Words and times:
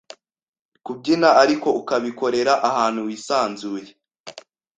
Kubyina 0.85 1.29
ariko 1.43 1.67
ukabikorera 1.81 2.53
ahantu 2.69 2.99
wisanzuye 3.07 3.89